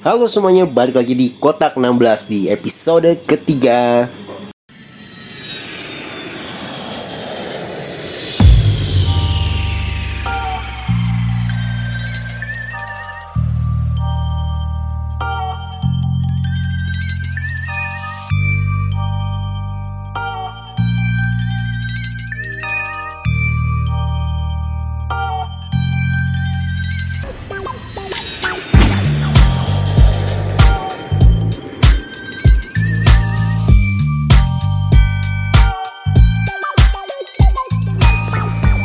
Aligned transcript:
Halo 0.00 0.24
semuanya, 0.32 0.64
balik 0.64 0.96
lagi 0.96 1.12
di 1.12 1.28
Kotak 1.36 1.76
16 1.76 2.32
di 2.32 2.48
episode 2.48 3.20
ketiga 3.28 4.08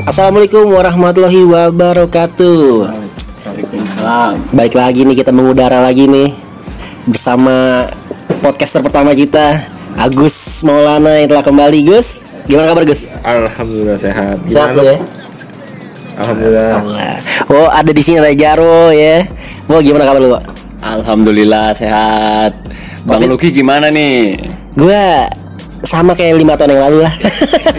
Assalamualaikum 0.05 0.69
warahmatullahi 0.69 1.41
wabarakatuh 1.49 2.61
Waalaikumsalam. 3.41 4.53
Baik 4.53 4.77
lagi 4.77 5.01
nih 5.01 5.17
kita 5.17 5.33
mengudara 5.33 5.81
lagi 5.81 6.05
nih 6.05 6.29
Bersama 7.09 7.89
podcaster 8.37 8.85
pertama 8.85 9.17
kita 9.17 9.65
Agus 9.97 10.61
Maulana 10.61 11.17
yang 11.17 11.33
telah 11.33 11.41
kembali 11.41 11.89
Gus 11.89 12.21
Gimana 12.45 12.69
kabar 12.69 12.85
Gus? 12.85 13.09
Alhamdulillah 13.25 13.97
sehat. 13.97 14.37
Sehat 14.45 14.77
Gimana, 14.77 14.93
ya? 14.93 14.97
Alhamdulillah. 16.21 16.69
Alhamdulillah. 16.69 17.17
Oh 17.49 17.67
ada 17.73 17.89
di 17.89 18.01
sini 18.05 18.21
ada 18.21 18.29
Jaro 18.37 18.93
ya 18.93 19.25
Oh 19.65 19.81
gimana 19.81 20.05
kabar 20.05 20.21
lu? 20.21 20.37
Alhamdulillah 20.85 21.73
sehat. 21.73 22.53
Bang 23.09 23.25
Luki 23.25 23.49
gimana 23.49 23.89
nih? 23.89 24.37
Gua 24.77 25.25
sama 25.83 26.15
kayak 26.15 26.39
lima 26.39 26.55
tahun 26.55 26.77
yang 26.77 26.83
lalu 26.87 26.97
lah. 27.03 27.13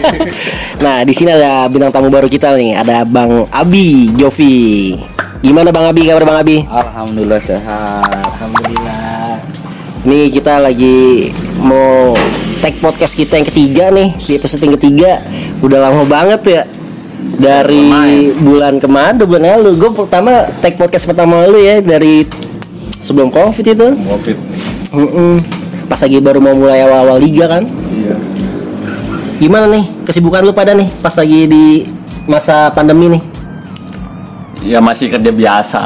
nah 0.85 1.01
di 1.01 1.13
sini 1.15 1.33
ada 1.33 1.65
bintang 1.71 1.89
tamu 1.89 2.13
baru 2.13 2.29
kita 2.29 2.53
nih, 2.53 2.77
ada 2.77 3.01
Bang 3.07 3.49
Abi 3.49 4.13
Jovi. 4.13 4.93
Gimana 5.41 5.69
Bang 5.69 5.85
Abi? 5.85 6.09
Kabar 6.09 6.25
Bang 6.25 6.39
Abi? 6.41 6.65
Alhamdulillah 6.65 7.41
sehat. 7.41 8.09
Alhamdulillah. 8.09 9.37
Nih 10.07 10.33
kita 10.33 10.57
lagi 10.57 11.29
mau 11.61 12.17
tag 12.57 12.73
podcast 12.81 13.13
kita 13.13 13.37
yang 13.37 13.47
ketiga 13.47 13.85
nih 13.93 14.17
di 14.17 14.31
episode 14.33 14.61
yang 14.65 14.75
ketiga. 14.81 15.21
Udah 15.61 15.89
lama 15.89 16.03
banget 16.09 16.41
ya. 16.45 16.63
Dari 17.37 17.85
bulan 18.41 18.81
kemarin, 18.81 19.21
bulan 19.21 19.57
lalu. 19.57 19.77
Gue 19.77 19.91
pertama 19.93 20.49
tag 20.57 20.73
podcast 20.77 21.05
pertama 21.05 21.45
lu 21.45 21.61
ya 21.61 21.85
dari 21.85 22.25
sebelum 23.01 23.29
covid 23.29 23.65
itu. 23.65 23.87
Covid. 23.93 24.37
Mm-mm. 24.93 25.33
Pas 25.85 26.01
lagi 26.01 26.17
baru 26.17 26.41
mau 26.41 26.57
mulai 26.57 26.81
awal-awal 26.83 27.21
liga 27.21 27.45
kan. 27.45 27.63
Gimana 29.37 29.69
nih 29.69 29.85
kesibukan 30.01 30.41
lu 30.41 30.49
pada 30.49 30.73
nih 30.73 30.89
pas 30.97 31.13
lagi 31.13 31.45
di 31.45 31.85
masa 32.25 32.73
pandemi 32.73 33.05
nih? 33.13 33.23
Ya 34.65 34.81
masih 34.81 35.13
kerja 35.13 35.29
biasa. 35.29 35.83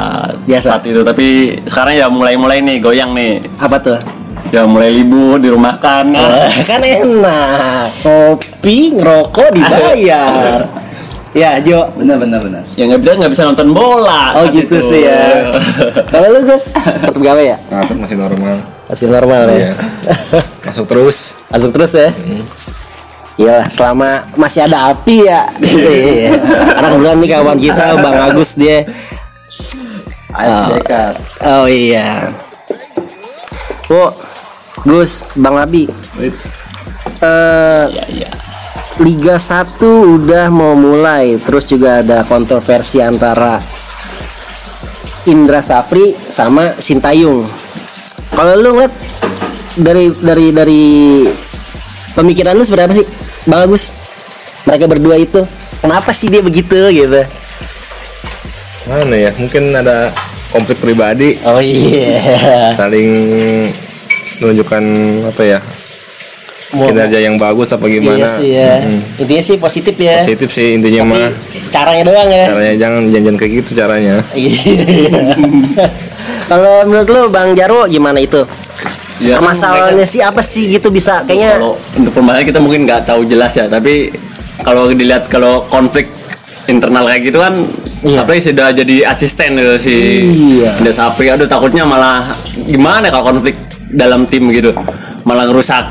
Biasa. 0.48 0.80
Saat 0.80 0.88
itu 0.88 1.04
tapi 1.04 1.60
sekarang 1.68 1.94
ya 2.00 2.08
mulai-mulai 2.08 2.64
nih 2.64 2.80
goyang 2.80 3.12
nih. 3.12 3.44
Apa 3.60 3.76
tuh? 3.76 4.00
Ya 4.48 4.64
mulai 4.64 4.88
libur 4.96 5.36
di 5.36 5.52
rumah 5.52 5.76
kan. 5.76 6.16
Kan 6.64 6.80
enak. 6.80 7.92
Kopi, 8.00 8.96
ngerokok 8.96 9.48
dibayar. 9.52 10.60
ya, 11.36 11.60
Jo. 11.60 11.88
benar 11.96 12.20
benar 12.20 12.44
benar 12.44 12.60
Ya 12.76 12.84
nggak 12.88 13.00
bisa 13.04 13.12
nggak 13.20 13.32
bisa 13.36 13.42
nonton 13.52 13.68
bola. 13.76 14.32
Oh 14.32 14.48
gitu 14.48 14.80
itu. 14.80 14.96
sih 14.96 15.04
ya. 15.04 15.52
Kalau 16.12 16.28
lu 16.32 16.40
Gus, 16.48 16.72
tetap 16.72 17.20
gawe 17.20 17.42
ya? 17.44 17.56
masuk 17.68 17.96
masih 18.00 18.16
normal 18.16 18.56
Masih 18.88 19.06
normal 19.12 19.42
ya. 19.52 19.56
Iya. 19.56 19.72
masuk 20.72 20.84
terus 20.88 21.36
Masuk 21.52 21.70
terus 21.76 21.92
ya. 21.92 22.08
Iya, 23.40 23.64
selama 23.72 24.28
masih 24.36 24.68
ada 24.68 24.92
api 24.92 25.24
ya. 25.24 25.48
Iya. 25.60 26.36
Karena 26.76 26.88
kebetulan 26.92 27.16
nih 27.16 27.30
kawan 27.32 27.58
kita 27.58 27.84
Bang 27.98 28.18
Agus 28.28 28.50
dia. 28.54 28.84
Dekat 30.72 31.16
Oh 31.44 31.68
iya. 31.68 32.32
Oh, 33.92 34.12
Gus, 34.84 35.28
Bang 35.36 35.56
Abi. 35.60 35.88
Eh 37.20 37.84
Ya 37.92 38.04
ya. 38.08 38.30
Liga 39.00 39.40
1 39.40 39.80
udah 40.20 40.52
mau 40.52 40.76
mulai, 40.76 41.40
terus 41.40 41.64
juga 41.64 42.04
ada 42.04 42.28
kontroversi 42.28 43.00
antara 43.00 43.56
Indra 45.24 45.64
Safri 45.64 46.12
sama 46.28 46.76
Sintayong. 46.76 47.48
Kalau 48.36 48.52
lu 48.60 48.76
ngeliat 48.76 48.92
dari 49.80 50.12
dari 50.20 50.46
dari 50.52 50.84
pemikiran 52.12 52.52
lu 52.52 52.62
seperti 52.62 52.82
apa 52.82 52.94
sih? 52.94 53.06
Bagus. 53.44 53.82
Mereka 54.62 54.84
berdua 54.86 55.16
itu. 55.16 55.40
Kenapa 55.78 56.10
sih 56.10 56.26
dia 56.26 56.38
begitu 56.38 56.74
gitu? 56.88 57.22
mana 58.82 59.14
ya 59.14 59.30
mungkin 59.32 59.70
ada 59.70 60.10
konflik 60.50 60.76
pribadi 60.76 61.38
Oh 61.44 61.56
iya. 61.58 62.18
saling 62.74 63.08
menunjukkan 64.36 64.82
apa 65.24 65.42
ya 65.44 65.58
Mau- 66.72 66.88
kinerja 66.88 67.20
yang 67.20 67.36
bagus 67.36 67.68
apa 67.70 67.84
gimana 67.86 68.16
Iya 68.16 68.26
sih 68.32 68.48
ya. 68.50 68.72
Mm. 68.80 69.00
Intinya 69.22 69.42
sih 69.44 69.56
positif 69.56 69.94
ya. 69.94 70.18
positif 70.18 70.48
sih 70.50 70.74
intinya 70.74 71.04
mah 71.06 71.30
Tapi 71.30 71.68
caranya 71.70 72.02
doang 72.04 72.26
ya. 72.26 72.44
caranya 72.48 72.72
jangan 72.74 73.00
janjian 73.06 73.36
kayak 73.36 73.52
gitu 73.62 73.70
caranya 73.76 74.14
Iya. 74.34 74.50
Kalau 76.50 76.82
menurut 76.82 77.06
lu 77.06 77.20
Bang 77.28 77.54
Jarwo 77.54 77.86
gimana 77.86 78.18
itu? 78.18 78.42
Ya, 79.22 79.38
Masalahnya 79.38 80.02
sih 80.02 80.18
apa 80.18 80.42
sih 80.42 80.66
gitu 80.68 80.90
bisa 80.90 81.22
kayaknya 81.22 81.56
kalau 81.56 81.72
untuk 81.94 82.12
permasalahan 82.12 82.42
kita 82.44 82.58
mungkin 82.58 82.80
nggak 82.82 83.02
tahu 83.04 83.22
jelas 83.24 83.52
ya 83.52 83.66
tapi 83.66 84.10
kalau 84.60 84.90
dilihat 84.90 85.26
kalau 85.26 85.62
konflik 85.66 86.10
internal 86.64 87.06
kayak 87.06 87.22
gitu 87.24 87.38
kan 87.38 87.54
Iya. 88.02 88.18
apalagi 88.18 88.42
sudah 88.44 88.74
jadi 88.74 88.96
asisten 89.06 89.54
gitu 89.54 89.74
si 89.80 89.94
Iya. 90.26 90.74
Indah 90.76 90.90
Sapri 90.92 91.30
aduh 91.30 91.46
takutnya 91.46 91.86
malah 91.86 92.34
gimana 92.60 93.06
kalau 93.08 93.30
konflik 93.30 93.54
dalam 93.88 94.26
tim 94.26 94.50
gitu 94.50 94.74
malah 95.22 95.46
ngerusak 95.46 95.86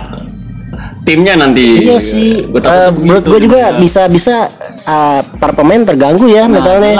timnya 1.01 1.33
nanti 1.33 1.81
Iya 1.81 1.97
sih. 1.97 2.43
Gua 2.45 2.59
Eh, 2.59 2.61
takut 2.61 2.99
menurut 2.99 3.23
begitu 3.23 3.31
gue 3.31 3.39
juga 3.47 3.59
juga. 3.65 3.79
bisa 3.79 4.01
bisa 4.07 4.35
eh, 4.83 5.19
para 5.39 5.53
pemain 5.53 5.81
terganggu 5.81 6.27
ya 6.27 6.43
Nah, 6.43 6.59
mentalnya. 6.59 6.95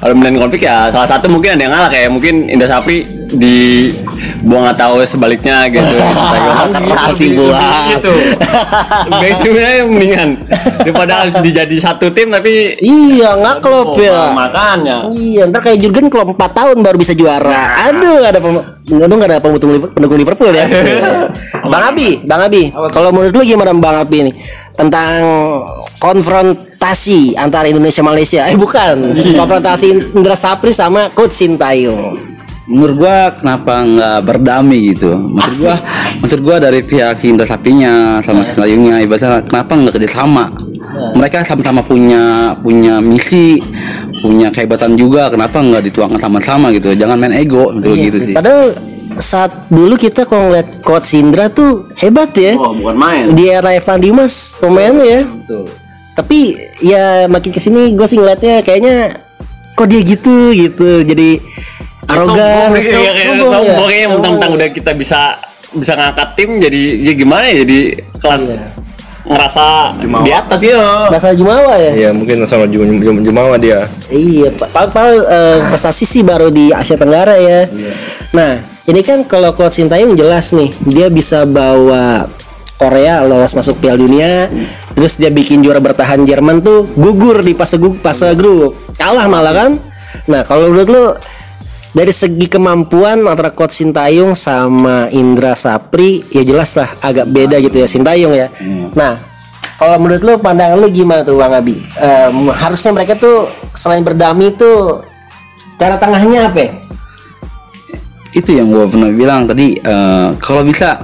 Kalau 0.00 0.16
melihat 0.16 0.40
konflik 0.40 0.64
ya 0.64 0.88
salah 0.88 1.04
satu 1.06 1.28
mungkin 1.28 1.54
ada 1.54 1.62
yang 1.62 1.72
ngalah 1.76 1.90
kayak 1.92 2.08
mungkin 2.08 2.48
Indah 2.48 2.66
Sapri 2.66 3.04
di 3.30 3.92
buang 4.40 4.64
atau 4.66 5.04
sebaliknya 5.04 5.68
gitu 5.68 5.96
Kasih 7.04 7.28
buang. 7.36 7.84
gitu 7.92 8.10
Gak 9.06 9.28
itu 9.28 9.42
sebenarnya 9.44 9.84
mendingan 9.84 10.28
daripada 10.80 11.28
dijadi 11.38 11.76
satu 11.78 12.08
tim 12.10 12.32
tapi 12.32 12.80
Iya 12.80 13.36
ngaklop 13.36 14.00
ya. 14.00 14.32
makanya 14.32 15.12
Iya, 15.12 15.46
ntar 15.46 15.60
kayak 15.62 15.78
Jurgen 15.78 16.08
kalau 16.08 16.32
4 16.32 16.40
tahun 16.40 16.76
baru 16.80 16.96
bisa 16.96 17.12
juara. 17.12 17.52
Aduh, 17.92 18.24
ada 18.24 18.40
Untung 18.90 19.18
nggak 19.20 19.30
ada 19.30 19.38
pendukung 19.38 19.70
Liverpool, 19.70 19.94
pendukung 19.94 20.18
Liverpool 20.18 20.50
ya. 20.50 20.66
Bang 21.72 21.84
Abi, 21.94 22.18
Bang 22.24 22.42
Abi, 22.42 22.72
kalau 22.90 23.12
menurut 23.12 23.36
lu 23.36 23.42
gimana 23.44 23.70
Bang 23.76 24.00
Abi 24.00 24.26
nih 24.26 24.34
tentang 24.74 25.12
konfrontasi 26.00 27.36
antara 27.36 27.68
Indonesia 27.68 28.00
Malaysia? 28.00 28.48
Eh 28.48 28.56
bukan, 28.56 29.12
konfrontasi 29.40 30.16
Indra 30.16 30.34
Sapri 30.34 30.72
sama 30.72 31.12
Coach 31.12 31.36
Sintayong. 31.38 32.32
menurut 32.64 33.02
gua 33.02 33.34
kenapa 33.34 33.82
nggak 33.82 34.18
berdamai 34.22 34.94
gitu? 34.94 35.18
Maksud 35.18 35.58
gua 35.58 35.74
maksud 36.22 36.40
gua 36.40 36.56
dari 36.56 36.80
pihak 36.80 37.18
si 37.18 37.26
Indra 37.28 37.42
Sapinya 37.42 38.22
sama 38.22 38.46
si 38.46 38.54
Selayungnya 38.54 39.02
ibaratnya 39.02 39.42
kenapa 39.42 39.74
nggak 39.74 39.94
kerjasama 39.98 40.54
mereka 41.18 41.42
sama-sama 41.42 41.82
punya 41.82 42.54
punya 42.62 43.02
misi 43.02 43.58
punya 44.22 44.54
kehebatan 44.54 44.94
juga. 44.94 45.26
Kenapa 45.28 45.58
nggak 45.58 45.82
dituangkan 45.82 46.22
sama-sama 46.22 46.70
gitu? 46.70 46.94
Jangan 46.94 47.18
main 47.18 47.34
ego 47.34 47.74
gitu 47.74 47.90
Iya 47.90 48.04
gitu 48.06 48.18
sih. 48.22 48.26
sih. 48.30 48.34
Padahal 48.38 48.78
saat 49.18 49.50
dulu 49.66 49.98
kita 49.98 50.22
kalau 50.22 50.54
ngeliat 50.54 50.78
Coach 50.86 51.18
Indra 51.18 51.50
tuh 51.50 51.90
hebat 51.98 52.30
ya. 52.38 52.54
oh 52.54 52.70
bukan 52.70 52.94
main. 52.94 53.24
Di 53.34 53.50
era 53.50 53.74
Evan 53.74 53.98
Dimas 53.98 54.54
pemainnya 54.54 55.02
ya. 55.02 55.22
Tapi 56.20 56.40
ya 56.84 57.24
makin 57.24 57.48
ke 57.48 57.56
sini 57.56 57.96
gue 57.96 58.04
sih 58.04 58.20
ngeliatnya 58.20 58.60
kayaknya 58.60 59.16
kok 59.72 59.88
dia 59.88 60.00
gitu 60.04 60.52
gitu. 60.52 61.00
Jadi 61.00 61.40
arogan, 62.04 62.76
Sombong, 62.76 62.84
iya, 62.84 63.12
ya. 63.16 63.24
sombong 63.32 63.88
ya 63.88 64.06
mentang-mentang 64.10 64.50
udah 64.58 64.68
kita 64.68 64.92
bisa 64.92 65.38
bisa 65.70 65.94
ngangkat 65.94 66.28
tim 66.34 66.58
jadi 66.58 66.82
ya 66.98 67.12
gimana 67.14 67.46
ya 67.46 67.62
jadi 67.62 67.78
kelas 68.18 68.42
Iya. 68.50 68.66
ngerasa 69.20 69.64
di 70.26 70.32
atas 70.32 70.58
gitu 70.58 70.74
Masalah 71.06 71.36
Jumawa 71.38 71.74
ya. 71.78 71.92
Iya 71.94 72.10
mungkin 72.10 72.42
sama 72.50 72.66
Jum 72.66 72.98
Jum 72.98 73.22
Jumawa 73.22 73.54
dia 73.60 73.86
Iya, 74.10 74.50
Pak. 74.50 74.90
Pak 74.90 75.06
eh, 75.06 75.58
prestasi 75.70 76.02
sih 76.02 76.22
baru 76.26 76.50
di 76.50 76.74
Asia 76.74 76.98
Tenggara 76.98 77.38
ya. 77.38 77.68
Nah, 78.34 78.58
ini 78.90 79.00
kan 79.06 79.22
kalau 79.30 79.54
Coach 79.54 79.78
Sintayong 79.78 80.18
jelas 80.18 80.50
nih, 80.50 80.74
dia 80.82 81.06
bisa 81.12 81.46
bawa 81.46 82.26
Korea 82.74 83.22
lolos 83.22 83.52
masuk 83.52 83.78
Piala 83.78 84.00
Dunia, 84.00 84.48
terus 84.94 85.16
dia 85.16 85.30
bikin 85.30 85.62
juara 85.62 85.78
bertahan 85.78 86.22
Jerman 86.26 86.60
tuh 86.62 86.86
gugur 86.94 87.40
di 87.40 87.54
fase 87.54 87.76
grup, 87.78 88.02
fase 88.02 88.32
grup, 88.34 88.74
kalah 88.96 89.26
malah 89.26 89.54
kan. 89.54 89.70
Nah, 90.26 90.42
kalau 90.42 90.70
menurut 90.70 90.88
lu 90.90 91.04
dari 91.90 92.14
segi 92.14 92.46
kemampuan 92.46 93.26
antara 93.26 93.50
coach 93.50 93.82
Sintayong 93.82 94.38
sama 94.38 95.10
Indra 95.10 95.58
Sapri 95.58 96.22
ya 96.30 96.42
jelas 96.46 96.74
lah 96.78 96.90
agak 97.02 97.26
beda 97.30 97.56
gitu 97.62 97.76
ya 97.82 97.88
Sintayong 97.90 98.34
ya. 98.34 98.46
Nah, 98.94 99.18
kalau 99.78 99.96
menurut 99.98 100.22
lu 100.22 100.34
pandangan 100.38 100.78
lu 100.78 100.90
gimana 100.90 101.26
tuh 101.26 101.38
Bang 101.38 101.54
Abi? 101.54 101.82
Em, 101.98 102.50
harusnya 102.50 102.90
mereka 102.94 103.18
tuh 103.18 103.50
selain 103.74 104.02
berdamai 104.06 104.54
tuh 104.54 105.02
cara 105.80 105.96
tengahnya 105.96 106.52
apa? 106.52 106.58
ya? 106.60 106.70
itu 108.30 108.54
yang 108.54 108.70
gue 108.70 108.86
pernah 108.86 109.10
bilang 109.10 109.42
tadi 109.46 109.74
eh, 109.74 110.28
kalau 110.38 110.62
bisa 110.62 110.94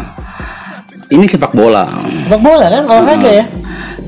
ini 1.10 1.26
sepak 1.26 1.54
bola 1.54 1.86
Sepak 2.26 2.40
bola 2.42 2.66
kan 2.70 2.82
olahraga 2.86 3.30
ya. 3.30 3.44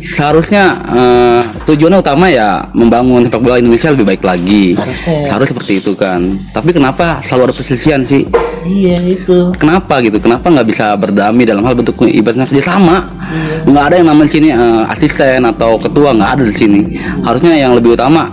Seharusnya 0.03 0.65
eh, 0.89 1.43
tujuannya 1.67 1.99
utama 2.01 2.27
ya 2.31 2.67
membangun 2.73 3.27
sepak 3.27 3.41
bola 3.43 3.57
Indonesia 3.59 3.93
lebih 3.93 4.07
baik 4.09 4.23
lagi. 4.23 4.75
Harusnya. 4.79 5.31
harus 5.33 5.47
seperti 5.51 5.73
itu 5.79 5.93
kan. 5.99 6.21
Tapi 6.55 6.71
kenapa 6.73 7.23
selalu 7.25 7.51
ada 7.51 7.55
perselisihan 7.55 8.03
sih? 8.07 8.25
Iya 8.69 9.01
itu. 9.07 9.55
kenapa 9.57 10.03
gitu? 10.05 10.21
Kenapa 10.21 10.51
nggak 10.51 10.69
bisa 10.69 10.93
berdamai 10.99 11.47
dalam 11.49 11.65
hal 11.65 11.73
bentuk 11.79 11.95
ibaratnya 12.05 12.45
kerjasama 12.45 13.07
nggak 13.65 13.85
ada 13.85 13.95
yang 14.03 14.09
namanya 14.13 14.31
sini 14.35 14.49
eh, 14.53 14.85
asisten 14.93 15.45
atau 15.47 15.79
ketua 15.81 16.13
nggak 16.13 16.31
ada 16.39 16.45
di 16.45 16.55
sini. 16.55 16.81
Harusnya 17.25 17.55
yang 17.57 17.73
lebih 17.79 17.97
utama 17.97 18.29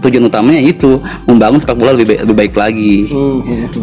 tujuan 0.00 0.26
utamanya 0.26 0.60
itu 0.64 0.96
membangun 1.28 1.60
sepak 1.60 1.76
bola 1.76 1.92
lebih 1.92 2.16
baik, 2.16 2.20
lebih 2.24 2.36
baik 2.36 2.54
lagi. 2.56 2.96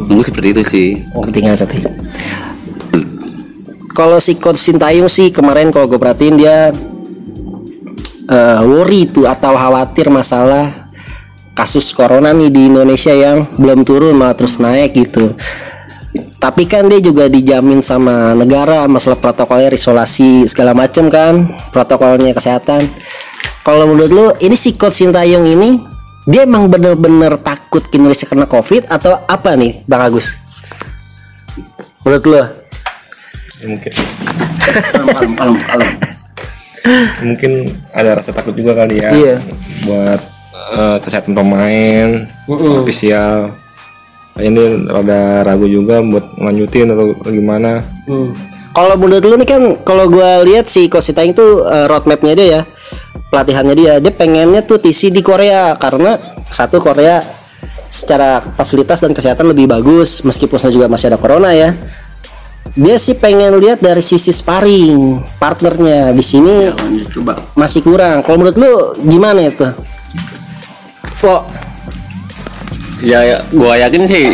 Nunggu 0.10 0.24
seperti 0.26 0.48
itu 0.58 0.62
sih. 0.66 0.88
Oh, 1.14 1.26
tinggal 1.30 1.54
tapi. 1.56 1.86
Kalau 3.98 4.22
si 4.22 4.38
coach 4.38 4.62
Sintayong 4.62 5.10
sih 5.10 5.34
kemarin 5.34 5.74
kalau 5.74 5.90
gue 5.90 5.98
perhatiin 5.98 6.38
dia 6.38 6.70
eh, 8.28 8.60
worry 8.64 9.08
tuh 9.08 9.26
atau 9.26 9.56
khawatir 9.56 10.12
masalah 10.12 10.92
kasus 11.58 11.90
corona 11.90 12.36
nih 12.38 12.54
di 12.54 12.70
Indonesia 12.70 13.10
yang 13.10 13.50
belum 13.58 13.82
turun 13.82 14.14
malah 14.14 14.38
terus 14.38 14.62
naik 14.62 14.94
gitu. 14.94 15.34
Tapi 16.38 16.70
kan 16.70 16.86
dia 16.86 17.02
juga 17.02 17.26
dijamin 17.26 17.82
sama 17.82 18.38
negara 18.38 18.86
masalah 18.86 19.18
protokolnya 19.18 19.74
isolasi 19.74 20.46
segala 20.46 20.78
macam 20.78 21.10
kan, 21.10 21.50
protokolnya 21.74 22.38
kesehatan. 22.38 22.86
Kalau 23.66 23.90
menurut 23.90 24.12
lu 24.14 24.26
ini 24.46 24.54
si 24.54 24.78
coach 24.78 25.02
Sintayong 25.02 25.50
ini 25.50 25.82
dia 26.30 26.46
emang 26.46 26.70
bener-bener 26.70 27.42
takut 27.42 27.82
ke 27.90 27.98
Indonesia 27.98 28.30
karena 28.30 28.46
covid 28.46 28.86
atau 28.86 29.18
apa 29.26 29.58
nih 29.58 29.82
Bang 29.90 30.06
Agus? 30.06 30.38
Menurut 32.06 32.24
lu? 32.30 32.38
Ya, 32.38 32.46
mungkin 33.66 33.92
mungkin 37.24 37.52
ada 37.92 38.20
rasa 38.20 38.32
takut 38.34 38.54
juga 38.56 38.74
kali 38.74 39.02
ya 39.02 39.12
Iya. 39.14 39.36
buat 39.86 40.22
eh, 40.74 40.98
kesehatan 41.04 41.34
pemain 41.34 42.28
ofisial. 42.84 43.56
Kayaknya 44.38 44.52
dia 44.54 44.68
rada 44.94 45.22
ragu 45.42 45.66
juga 45.66 45.98
buat 46.06 46.38
lanjutin 46.38 46.94
atau 46.94 47.18
gimana. 47.26 47.82
Hmm. 48.06 48.38
Kalau 48.78 48.94
menurut 48.94 49.26
lu 49.26 49.36
nih 49.42 49.50
kan 49.50 49.64
kalau 49.82 50.06
gua 50.06 50.46
lihat 50.46 50.70
si 50.70 50.86
Coach 50.86 51.10
Sintayong 51.10 51.34
tuh 51.34 51.66
eh, 51.66 51.86
roadmapnya 51.90 52.34
dia 52.38 52.48
ya 52.48 52.62
pelatihannya 53.34 53.74
dia 53.74 53.94
dia 53.98 54.14
pengennya 54.14 54.62
tuh 54.62 54.78
TC 54.78 55.10
di 55.10 55.26
Korea. 55.26 55.74
Karena 55.82 56.22
satu 56.46 56.78
Korea 56.78 57.26
secara 57.90 58.44
fasilitas 58.54 59.02
dan 59.02 59.16
kesehatan 59.16 59.48
lebih 59.50 59.66
bagus 59.72 60.22
meskipun 60.22 60.60
juga 60.70 60.92
masih 60.92 61.10
ada 61.10 61.18
corona 61.18 61.56
ya 61.56 61.74
dia 62.74 62.96
sih 63.00 63.16
pengen 63.16 63.62
lihat 63.62 63.80
dari 63.80 64.04
sisi 64.04 64.34
sparring 64.34 65.22
partnernya. 65.40 66.12
Di 66.12 66.24
sini 66.26 66.68
masih 67.56 67.86
kurang. 67.86 68.26
Kalau 68.26 68.42
menurut 68.42 68.58
lu 68.58 68.74
gimana 69.08 69.48
itu? 69.48 69.68
Kok 71.18 71.42
ya, 73.02 73.20
ya 73.26 73.38
gua 73.54 73.78
yakin 73.78 74.04
sih 74.06 74.26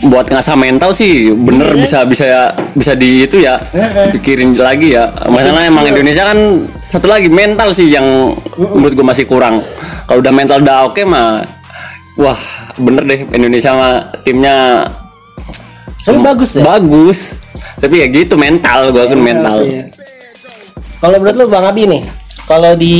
buat 0.00 0.32
ngasah 0.32 0.56
mental 0.56 0.96
sih 0.96 1.28
bener 1.28 1.76
bisa 1.76 2.08
bisa 2.08 2.24
ya 2.24 2.42
bisa 2.72 2.96
di 2.96 3.28
itu 3.28 3.44
ya 3.44 3.60
pikirin 4.12 4.56
lagi 4.56 4.96
ya. 4.96 5.12
Masalah 5.28 5.68
emang 5.68 5.88
Indonesia 5.88 6.24
kan 6.28 6.38
satu 6.88 7.06
lagi 7.08 7.28
mental 7.28 7.72
sih 7.72 7.88
yang 7.88 8.36
menurut 8.56 8.92
gua 8.96 9.16
masih 9.16 9.24
kurang. 9.24 9.64
Kalau 10.04 10.20
udah 10.20 10.32
mental 10.32 10.60
udah 10.60 10.92
oke 10.92 11.00
mah 11.04 11.44
wah 12.20 12.40
bener 12.76 13.04
deh 13.08 13.20
Indonesia 13.32 13.72
mah 13.72 13.94
timnya 14.24 14.84
soalnya 16.00 16.32
bagus 16.32 16.50
ya 16.56 16.64
bagus 16.64 17.18
tapi 17.76 18.00
ya 18.00 18.06
gitu 18.08 18.34
mental 18.40 18.92
gua 18.92 19.04
kan 19.08 19.20
mental 19.20 19.58
Iya. 19.64 19.84
Kalau 21.00 21.16
menurut 21.16 21.36
lu 21.40 21.46
Bang 21.48 21.64
Abi 21.64 21.88
nih, 21.88 22.04
kalau 22.44 22.76
di 22.76 22.96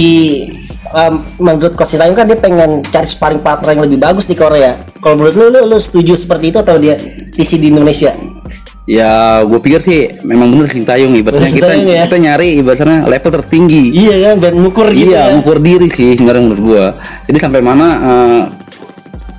um, 0.88 1.20
menurut 1.36 1.76
Coach 1.76 1.92
Sintayong 1.92 2.16
kan 2.16 2.24
dia 2.24 2.40
pengen 2.40 2.80
cari 2.88 3.04
sparring 3.04 3.44
partner 3.44 3.76
yang 3.76 3.84
lebih 3.84 4.00
bagus 4.00 4.24
di 4.24 4.32
Korea. 4.32 4.72
Kalau 5.04 5.20
menurut 5.20 5.36
lu, 5.36 5.46
lu, 5.52 5.60
lu 5.68 5.76
setuju 5.76 6.16
seperti 6.16 6.48
itu 6.48 6.58
atau 6.64 6.80
dia 6.80 6.96
visi 7.36 7.60
di 7.60 7.68
Indonesia? 7.68 8.16
ya 8.90 9.46
gue 9.46 9.60
pikir 9.62 9.80
sih 9.86 10.00
memang 10.26 10.50
bener 10.50 10.66
Sintayong 10.66 11.14
ibaratnya 11.14 11.46
kita 11.46 11.72
ya? 11.78 12.10
kita 12.10 12.16
nyari 12.18 12.58
ibaratnya 12.58 13.06
level 13.06 13.30
tertinggi 13.38 13.94
Iya 13.94 14.34
kan, 14.34 14.36
dan 14.42 14.52
ngukur 14.58 14.90
gitu 14.90 15.14
iya 15.14 15.38
ya. 15.38 15.54
diri 15.62 15.88
sih 15.94 16.18
sebenarnya 16.18 16.42
menurut 16.42 16.62
gua 16.64 16.86
jadi 17.30 17.38
sampai 17.38 17.62
mana 17.62 17.86
eh, 17.86 18.40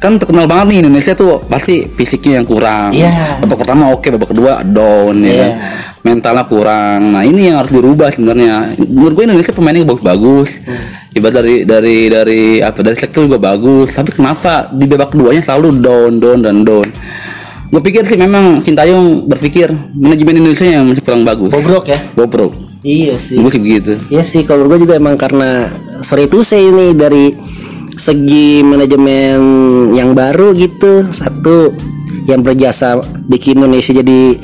kan 0.01 0.17
terkenal 0.17 0.43
banget 0.43 0.65
nih 0.67 0.77
Indonesia 0.81 1.13
tuh 1.13 1.45
pasti 1.45 1.85
fisiknya 1.87 2.41
yang 2.41 2.47
kurang 2.47 2.89
Iya. 2.91 3.37
babak 3.37 3.61
pertama 3.61 3.93
oke 3.93 4.09
babak 4.09 4.29
kedua 4.29 4.65
down 4.65 5.21
ya 5.21 5.29
Iya. 5.29 5.37
kan 5.37 5.51
mentalnya 6.03 6.43
kurang 6.43 7.13
nah 7.13 7.21
ini 7.21 7.45
yang 7.45 7.55
harus 7.55 7.69
dirubah 7.69 8.09
sebenarnya 8.09 8.73
menurut 8.81 9.13
gue 9.13 9.23
Indonesia 9.23 9.53
pemainnya 9.53 9.85
bagus-bagus 9.85 10.49
Hmm. 10.59 11.13
ibarat 11.13 11.35
dari 11.35 11.55
dari 11.63 11.97
dari 12.07 12.41
apa 12.57 12.81
dari 12.81 12.97
skill 12.97 13.29
juga 13.29 13.37
bagus 13.39 13.93
tapi 13.93 14.09
kenapa 14.09 14.65
di 14.67 14.85
babak 14.85 15.13
keduanya 15.13 15.39
selalu 15.39 15.77
down 15.77 16.17
down 16.17 16.39
dan 16.39 16.55
down 16.61 16.89
gue 17.69 17.81
pikir 17.81 18.01
sih 18.03 18.17
memang 18.17 18.59
Sintayong 18.59 19.29
berpikir 19.29 19.69
manajemen 19.93 20.41
Indonesia 20.41 20.65
yang 20.65 20.83
masih 20.83 21.05
kurang 21.05 21.21
bagus 21.21 21.51
Bobrok 21.51 21.85
ya? 21.87 21.99
bobrok 22.11 22.51
Iya 22.81 23.13
sih. 23.13 23.37
gue 23.37 23.47
sih 23.47 23.61
begitu 23.61 23.93
Iya 24.09 24.25
sih, 24.25 24.41
kalau 24.41 24.65
gue 24.65 24.81
juga 24.81 24.97
emang 24.97 25.13
karena 25.13 25.69
sorry 26.01 26.25
itu 26.25 26.41
saya 26.41 26.65
ini 26.65 26.91
dari 26.91 27.29
segi 28.01 28.65
manajemen 28.65 29.37
yang 29.93 30.17
baru 30.17 30.57
gitu. 30.57 31.05
Satu 31.13 31.77
yang 32.25 32.41
berjasa 32.41 32.97
bikin 33.29 33.61
Indonesia 33.61 33.93
jadi 33.93 34.41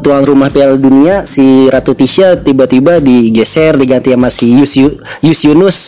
tuan 0.00 0.24
rumah 0.24 0.48
Piala 0.48 0.76
Dunia 0.80 1.28
si 1.28 1.68
Ratu 1.68 1.92
Tisha 1.92 2.36
tiba-tiba 2.40 3.00
digeser 3.00 3.76
diganti 3.76 4.12
sama 4.12 4.28
si 4.32 4.52
Yus, 4.56 4.72
Yu- 4.76 5.00
Yus 5.24 5.40
Yunus 5.44 5.78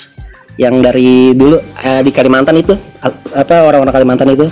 yang 0.61 0.85
dari 0.85 1.32
dulu 1.32 1.56
eh, 1.85 2.00
di 2.05 2.12
Kalimantan 2.12 2.56
itu. 2.56 2.76
Apa 3.32 3.69
orang-orang 3.69 3.93
Kalimantan 3.93 4.32
itu. 4.32 4.49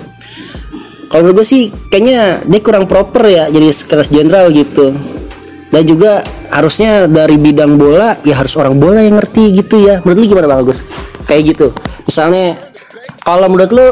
Kalau 1.10 1.26
menurut 1.26 1.42
gue 1.42 1.46
sih 1.48 1.62
kayaknya 1.90 2.38
dia 2.46 2.60
kurang 2.62 2.86
proper 2.86 3.26
ya 3.26 3.44
jadi 3.50 3.66
sekretaris 3.74 4.12
jenderal 4.12 4.48
gitu. 4.54 4.94
Dan 5.70 5.86
juga 5.86 6.22
harusnya 6.50 7.06
dari 7.06 7.38
bidang 7.38 7.78
bola 7.78 8.18
ya 8.26 8.34
harus 8.42 8.58
orang 8.58 8.74
bola 8.74 9.04
yang 9.04 9.18
ngerti 9.20 9.54
gitu 9.54 9.78
ya. 9.84 10.02
Menurut 10.02 10.18
lu 10.22 10.26
gimana 10.34 10.46
bang 10.50 10.60
Agus 10.66 10.82
kayak 11.30 11.54
gitu. 11.54 11.70
Misalnya 12.02 12.58
kalau 13.22 13.46
menurut 13.46 13.70
lu 13.70 13.88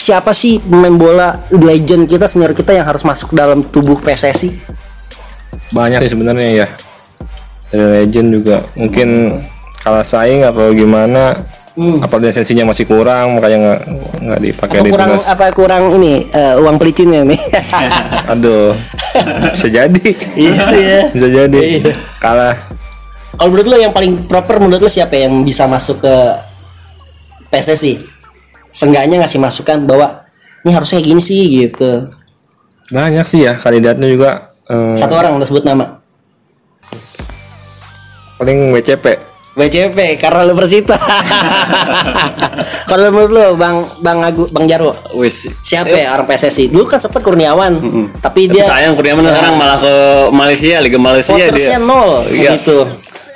siapa 0.00 0.32
sih 0.32 0.56
pemain 0.56 0.96
bola 0.96 1.44
legend 1.52 2.08
kita 2.08 2.24
senior 2.24 2.56
kita 2.56 2.72
yang 2.72 2.88
harus 2.88 3.04
masuk 3.04 3.36
dalam 3.36 3.60
tubuh 3.68 4.00
PSSI 4.00 4.80
banyak 5.70 6.06
sih 6.06 6.12
sebenarnya 6.12 6.48
ya. 6.64 6.68
Dari 7.70 8.02
legend 8.02 8.28
juga. 8.34 8.56
Mungkin 8.74 9.38
kalah 9.80 10.04
saing 10.04 10.42
atau 10.42 10.74
gimana 10.74 11.38
apa 11.80 12.20
lisensinya 12.20 12.74
masih 12.74 12.84
kurang 12.84 13.40
makanya 13.40 13.56
nggak 13.56 13.80
nggak 14.20 14.40
dipakai 14.42 14.76
apa 14.76 14.84
di 14.84 14.92
kurang 14.92 15.12
apa 15.16 15.44
kurang 15.56 15.84
ini 15.96 16.28
eh, 16.28 16.60
uang 16.60 16.76
pelicinnya 16.76 17.24
nih 17.24 17.40
aduh. 18.36 18.76
Bisa 19.56 19.68
jadi. 19.70 20.06
Iya 20.36 20.54
sih 20.60 20.82
ya. 20.82 21.00
Bisa 21.14 21.28
jadi. 21.30 21.60
Iya. 21.80 21.94
kalah. 22.20 22.56
Kalau 23.38 23.48
menurut 23.54 23.66
lu 23.70 23.76
yang 23.80 23.94
paling 23.94 24.28
proper 24.28 24.60
menurut 24.60 24.82
lu 24.84 24.90
siapa 24.92 25.16
yang 25.16 25.40
bisa 25.46 25.64
masuk 25.70 26.04
ke 26.04 26.14
PSSI 27.50 27.98
seenggaknya 28.70 29.18
ngasih 29.20 29.38
masukan 29.38 29.82
bahwa 29.82 30.22
ini 30.62 30.70
harusnya 30.70 31.02
gini 31.02 31.18
sih 31.18 31.66
gitu. 31.66 32.06
Banyak 32.90 33.26
sih 33.26 33.42
ya 33.42 33.54
kandidatnya 33.54 34.06
juga 34.06 34.30
eh, 34.66 34.94
satu 34.94 35.14
orang 35.14 35.34
udah 35.36 35.46
sebut 35.46 35.64
nama. 35.64 35.98
paling 38.38 38.72
WCP 38.72 39.04
WCP 39.50 40.16
karena 40.16 40.46
lu 40.46 40.54
Persita. 40.54 40.94
Kalau 42.88 43.10
menurut 43.10 43.30
lu 43.34 43.46
Bang 43.58 43.82
Bang 44.00 44.22
Agu 44.22 44.46
Bang 44.48 44.64
Jarwo. 44.64 44.94
Wis. 45.12 45.50
Siapa 45.60 45.90
ya 45.90 46.14
orang 46.14 46.24
PSSI? 46.24 46.70
Dulu 46.70 46.86
kan 46.86 47.02
sempat 47.02 47.20
Kurniawan, 47.20 47.76
tapi 48.22 48.46
dia 48.46 48.62
sayang 48.64 48.94
Kurniawan 48.94 49.26
sekarang 49.26 49.54
malah 49.58 49.78
ke 49.82 49.94
Malaysia 50.30 50.78
Liga 50.78 50.96
Malaysia 50.96 51.34
dia. 51.36 51.76
Nol 51.82 52.30
Iya. 52.30 52.56
gitu. 52.56 52.86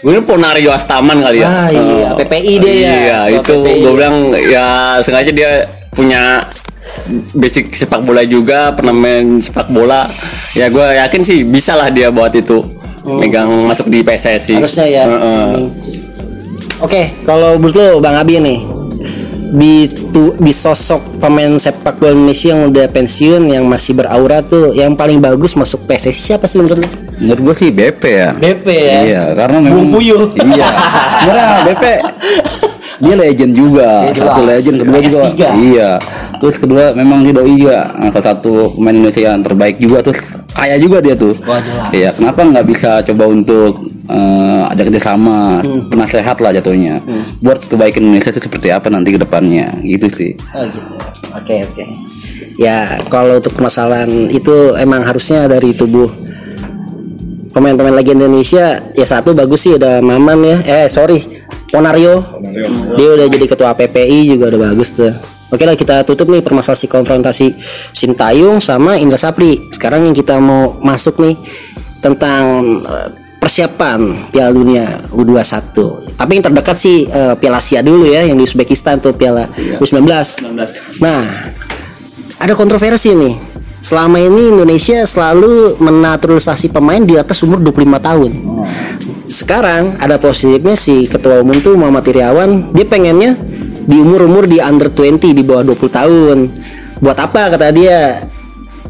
Gue 0.04 0.20
Ponario 0.20 0.68
Astaman 0.68 1.24
kali 1.24 1.40
ya. 1.40 1.48
Ah, 1.48 1.68
iya, 1.72 1.80
Eh, 2.12 2.12
PPI 2.20 2.52
dia 2.60 2.74
ya. 2.76 2.92
Iya, 2.92 3.18
itu 3.40 3.56
gue 3.56 3.92
bilang 3.96 4.28
ya 4.36 5.00
sengaja 5.00 5.32
dia 5.32 5.64
punya 5.96 6.44
basic 7.32 7.72
sepak 7.72 8.04
bola 8.04 8.20
juga, 8.20 8.76
pernah 8.76 8.92
main 8.92 9.40
sepak 9.40 9.72
bola. 9.72 10.04
Ya 10.52 10.68
gue 10.68 10.84
yakin 10.84 11.24
sih 11.24 11.48
bisa 11.48 11.72
lah 11.72 11.88
dia 11.88 12.12
buat 12.12 12.36
itu. 12.36 12.68
Megang 13.04 13.48
masuk 13.64 13.88
di 13.88 14.04
PSSI. 14.04 14.60
Hmm. 14.60 14.60
Harusnya 14.60 14.86
ya. 14.92 15.04
Heeh. 15.08 15.44
Hmm. 15.56 15.64
Oke, 16.84 17.16
kalau 17.24 17.56
menurut 17.56 17.76
lu 17.76 17.88
Bang 18.04 18.20
Abi 18.20 18.36
nih 18.44 18.60
di 19.54 19.86
tu, 20.10 20.34
di 20.36 20.50
sosok 20.50 21.22
pemain 21.22 21.48
sepak 21.56 21.96
bola 21.96 22.12
Indonesia 22.12 22.52
yang 22.52 22.74
udah 22.74 22.86
pensiun 22.90 23.42
yang 23.54 23.64
masih 23.70 23.94
beraura 23.94 24.42
tuh 24.42 24.74
yang 24.74 24.98
paling 24.98 25.22
bagus 25.22 25.54
masuk 25.54 25.86
PSSI 25.86 26.34
siapa 26.34 26.44
sih 26.50 26.58
menurut 26.58 26.82
lu? 26.82 26.88
Menurut 27.14 27.40
gua 27.40 27.54
sih 27.54 27.70
BP 27.70 28.02
ya. 28.04 28.30
BP 28.32 28.66
ya. 28.66 28.98
Iya, 29.02 29.22
karena 29.34 29.56
memang 29.60 29.86
Bung 29.86 29.90
Puyuh. 29.98 30.24
Iya. 30.34 30.68
Karena 31.24 31.44
BP 31.64 31.84
dia 32.94 33.14
legend 33.18 33.52
juga. 33.52 34.06
Iya, 34.06 34.12
satu 34.16 34.40
legend 34.42 34.76
kedua 34.80 34.98
juga. 34.98 35.22
S3. 35.28 35.40
Iya. 35.58 35.90
Terus 36.34 36.56
kedua 36.58 36.84
memang 36.92 37.24
dia 37.24 37.32
doi 37.32 37.54
juga 37.56 37.78
Nah, 37.94 38.10
salah 38.12 38.26
satu 38.34 38.52
pemain 38.76 38.92
Indonesia 38.92 39.22
yang 39.24 39.40
terbaik 39.40 39.76
juga 39.78 39.98
terus 40.00 40.20
kaya 40.52 40.76
juga 40.76 40.98
dia 41.00 41.14
tuh. 41.16 41.34
Wah, 41.42 41.58
jelas. 41.58 41.90
Iya, 41.90 42.08
kenapa 42.14 42.40
nggak 42.44 42.66
bisa 42.68 42.90
coba 43.02 43.24
untuk 43.26 43.72
eh, 44.04 44.62
ajak 44.68 44.92
kerjasama, 44.92 45.64
Hmm. 45.64 45.88
penasehat 45.88 46.36
lah 46.36 46.52
jatuhnya, 46.52 47.00
buat 47.40 47.56
kebaikan 47.64 48.04
Indonesia 48.04 48.28
itu 48.28 48.44
seperti 48.44 48.68
apa 48.68 48.92
nanti 48.92 49.16
ke 49.16 49.18
depannya, 49.18 49.80
gitu 49.80 50.04
sih. 50.12 50.36
Oh 50.52 50.60
gitu. 50.68 50.92
Oke 51.32 51.64
oke. 51.64 51.84
Ya 52.60 53.00
kalau 53.08 53.40
untuk 53.40 53.56
permasalahan 53.56 54.28
itu 54.28 54.76
emang 54.76 55.02
harusnya 55.02 55.48
dari 55.48 55.72
tubuh 55.72 56.12
pemain-pemain 57.54 57.94
lagi 57.94 58.10
Indonesia 58.12 58.82
ya 58.92 59.06
satu 59.06 59.32
bagus 59.32 59.70
sih 59.70 59.78
ada 59.78 60.02
Maman 60.02 60.42
ya. 60.42 60.56
Eh 60.66 60.86
sorry 60.90 61.46
Ponario. 61.70 62.20
Dia 62.98 63.08
udah 63.14 63.26
jadi 63.30 63.46
ketua 63.46 63.72
PPI 63.78 64.34
juga 64.34 64.50
udah 64.50 64.60
bagus 64.74 64.92
tuh. 64.92 65.14
Oke 65.54 65.62
lah 65.62 65.78
kita 65.78 66.02
tutup 66.02 66.34
nih 66.34 66.42
permasalahan 66.42 66.82
si 66.82 66.86
konfrontasi 66.90 67.46
Sintayong 67.94 68.58
sama 68.58 68.98
Indra 68.98 69.14
Sapri. 69.14 69.70
Sekarang 69.70 70.02
yang 70.02 70.14
kita 70.16 70.34
mau 70.42 70.74
masuk 70.82 71.22
nih 71.22 71.38
tentang 72.02 72.42
eh, 72.82 73.08
persiapan 73.38 74.30
Piala 74.34 74.50
Dunia 74.50 75.06
U21. 75.14 75.62
Tapi 76.18 76.30
yang 76.34 76.44
terdekat 76.50 76.74
sih 76.74 77.06
eh, 77.06 77.34
Piala 77.38 77.62
Asia 77.62 77.86
dulu 77.86 78.02
ya 78.02 78.26
yang 78.26 78.34
di 78.34 78.42
Uzbekistan 78.42 78.98
tuh 78.98 79.14
Piala 79.14 79.46
U19. 79.78 80.02
Nah, 80.98 81.22
ada 82.40 82.52
kontroversi 82.58 83.14
nih. 83.14 83.53
Selama 83.84 84.16
ini 84.16 84.48
Indonesia 84.48 85.04
selalu 85.04 85.76
menaturalisasi 85.76 86.72
pemain 86.72 87.04
di 87.04 87.20
atas 87.20 87.44
umur 87.44 87.60
25 87.60 88.00
tahun. 88.00 88.32
Sekarang 89.28 90.00
ada 90.00 90.16
positifnya 90.16 90.72
si 90.72 91.04
ketua 91.04 91.44
umum 91.44 91.60
tuh 91.60 91.76
Muhammad 91.76 92.08
Iriawan, 92.08 92.72
dia 92.72 92.88
pengennya 92.88 93.36
di 93.84 94.00
umur-umur 94.00 94.48
di 94.48 94.56
under 94.56 94.88
20 94.88 95.36
di 95.36 95.44
bawah 95.44 95.68
20 95.68 96.00
tahun. 96.00 96.38
Buat 97.04 97.18
apa 97.28 97.52
kata 97.52 97.68
dia? 97.76 98.24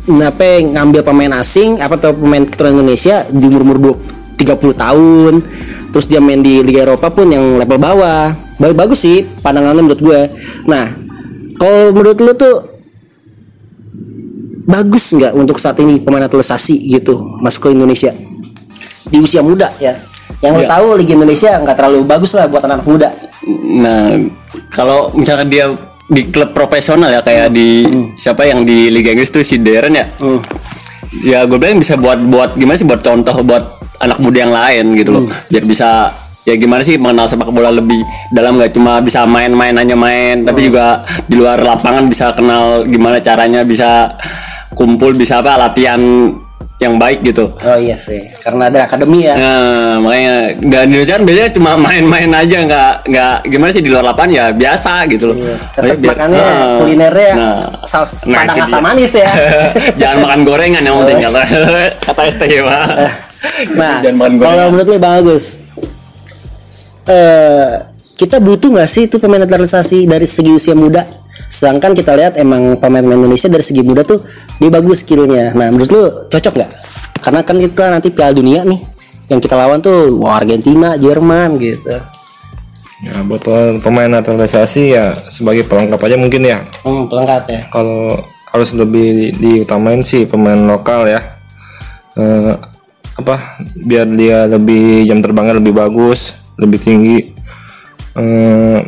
Kenapa 0.06 0.62
ngambil 0.62 1.00
pemain 1.02 1.42
asing 1.42 1.80
apa 1.82 1.98
atau 1.98 2.14
pemain 2.14 2.44
keturunan 2.46 2.84
Indonesia 2.84 3.26
di 3.26 3.50
umur-umur 3.50 3.98
20 3.98 4.14
30 4.44 4.76
tahun 4.76 5.32
terus 5.94 6.10
dia 6.10 6.18
main 6.18 6.42
di 6.42 6.60
Liga 6.60 6.90
Eropa 6.90 7.08
pun 7.08 7.30
yang 7.30 7.56
level 7.56 7.78
bawah 7.78 8.34
Ba- 8.58 8.76
bagus 8.76 9.06
sih 9.06 9.22
pandangannya 9.40 9.82
menurut 9.82 10.02
gue 10.02 10.20
nah 10.66 10.90
kalau 11.56 11.94
menurut 11.94 12.18
lu 12.18 12.34
tuh 12.34 12.73
bagus 14.64 15.12
nggak 15.12 15.32
untuk 15.36 15.60
saat 15.60 15.76
ini 15.80 16.00
pemain 16.00 16.24
naturalisasi 16.24 16.76
gitu 16.88 17.20
masuk 17.40 17.68
ke 17.68 17.76
Indonesia? 17.76 18.12
Di 19.08 19.20
usia 19.20 19.44
muda 19.44 19.68
ya. 19.76 19.92
Yang 20.40 20.64
Iya. 20.64 20.68
tahu 20.68 20.86
Liga 20.96 21.12
Indonesia 21.16 21.50
nggak 21.60 21.76
terlalu 21.76 21.98
bagus 22.04 22.32
lah 22.36 22.48
buat 22.48 22.64
anak 22.64 22.84
muda. 22.84 23.08
Nah, 23.80 24.16
kalau 24.72 25.12
misalkan 25.12 25.48
dia 25.52 25.68
di 26.04 26.28
klub 26.28 26.52
profesional 26.52 27.08
ya 27.08 27.20
kayak 27.24 27.48
di 27.52 27.84
siapa 28.16 28.44
yang 28.44 28.64
di 28.64 28.92
Liga 28.92 29.12
Inggris 29.12 29.32
tuh 29.32 29.44
si 29.44 29.60
Darren 29.60 29.96
ya. 29.96 30.06
Ya 31.24 31.38
gue 31.46 31.56
bilang 31.56 31.80
bisa 31.80 31.94
buat 31.96 32.18
buat 32.26 32.56
gimana 32.58 32.76
sih 32.76 32.88
buat 32.88 33.00
contoh 33.00 33.40
buat 33.44 33.64
anak 34.02 34.18
muda 34.20 34.38
yang 34.44 34.52
lain 34.52 34.84
gitu 34.98 35.10
loh. 35.16 35.24
Biar 35.48 35.64
bisa 35.64 36.12
ya 36.44 36.54
gimana 36.60 36.84
sih 36.84 37.00
mengenal 37.00 37.24
sepak 37.24 37.48
bola 37.48 37.72
lebih 37.72 38.04
dalam 38.28 38.60
nggak 38.60 38.76
cuma 38.76 39.00
bisa 39.00 39.24
main-main 39.24 39.72
hanya 39.80 39.96
main 39.96 40.44
tapi 40.44 40.68
juga 40.68 41.00
di 41.24 41.40
luar 41.40 41.56
lapangan 41.56 42.04
bisa 42.04 42.36
kenal 42.36 42.84
gimana 42.84 43.16
caranya 43.24 43.64
bisa 43.64 44.12
kumpul 44.74 45.14
bisa 45.14 45.40
apa 45.40 45.56
latihan 45.56 46.00
yang 46.82 46.98
baik 46.98 47.22
gitu. 47.22 47.54
oh 47.54 47.78
iya 47.78 47.94
sih 47.94 48.18
karena 48.42 48.66
ada 48.66 48.84
akademi 48.84 49.22
ya 49.22 49.38
Nah, 49.38 50.02
makanya 50.02 50.34
nggak 50.58 50.82
di 50.84 50.90
Indonesia 50.90 51.14
kan 51.14 51.24
biasanya 51.24 51.50
cuma 51.54 51.70
main-main 51.78 52.30
aja 52.34 52.56
nggak 52.66 52.92
nggak 53.08 53.34
gimana 53.46 53.70
sih 53.70 53.82
di 53.82 53.90
luar 53.94 54.04
lapangan 54.10 54.30
ya 54.34 54.44
biasa 54.50 54.92
gitu 55.06 55.24
loh. 55.30 55.36
Iya, 55.38 55.54
Makanya 55.54 55.94
tetap 55.94 56.10
makannya 56.10 56.42
Nah, 56.42 56.76
kulinernya 56.82 57.30
nah, 57.38 57.58
saus 57.86 58.12
nah, 58.26 58.42
padang 58.42 58.66
asam 58.66 58.82
manis 58.82 59.12
ya 59.14 59.28
Jangan 60.02 60.16
makan 60.26 60.40
gorengan 60.42 60.82
yang 60.82 60.96
penting 61.06 61.18
kata 61.30 61.42
kata 62.02 62.22
Pak. 62.42 62.84
Nah, 63.76 64.00
kalau 64.40 64.72
menurut 64.72 64.88
lu 64.88 64.96
Bang 64.96 65.20
Agus, 65.20 65.60
eh 67.04 67.76
kita 68.16 68.40
butuh 68.40 68.72
nggak 68.72 68.88
sih 68.88 69.04
itu 69.04 69.20
pemain 69.20 69.44
naturalisasi 69.44 70.08
dari 70.08 70.24
segi 70.24 70.48
usia 70.48 70.72
muda? 70.72 71.04
Sedangkan 71.48 71.94
kita 71.94 72.14
lihat 72.18 72.34
emang 72.36 72.76
pemain-pemain 72.78 73.24
Indonesia 73.24 73.46
dari 73.46 73.62
segi 73.62 73.82
muda 73.84 74.02
tuh 74.02 74.22
dia 74.58 74.70
bagus 74.70 75.06
skillnya. 75.06 75.54
Nah, 75.54 75.70
menurut 75.70 75.90
lu 75.90 76.02
cocok 76.28 76.52
nggak? 76.54 76.70
Karena 77.24 77.40
kan 77.40 77.56
kita 77.56 77.84
nanti 77.88 78.08
Piala 78.12 78.36
Dunia 78.36 78.66
nih, 78.68 78.80
yang 79.32 79.40
kita 79.40 79.56
lawan 79.56 79.80
tuh 79.80 80.12
wah 80.20 80.36
Argentina, 80.36 80.98
Jerman 81.00 81.56
gitu. 81.56 81.96
Ya 83.04 83.20
buat 83.24 83.44
pemain 83.84 84.08
naturalisasi 84.08 84.96
ya 84.96 85.24
sebagai 85.28 85.68
pelengkap 85.68 86.00
aja 86.00 86.16
mungkin 86.16 86.40
ya. 86.44 86.64
Hmm, 86.84 87.04
pelengkap 87.04 87.44
ya. 87.52 87.60
Kalau 87.68 88.16
harus 88.54 88.70
lebih 88.72 89.06
di- 89.12 89.34
diutamain 89.36 90.00
sih 90.06 90.24
pemain 90.24 90.56
lokal 90.56 91.10
ya. 91.10 91.20
Eh, 92.16 92.54
apa 93.14 93.58
biar 93.76 94.08
dia 94.10 94.46
lebih 94.48 95.04
jam 95.04 95.20
terbangnya 95.20 95.58
lebih 95.60 95.76
bagus, 95.76 96.32
lebih 96.56 96.78
tinggi. 96.80 97.18
Eh, 98.14 98.78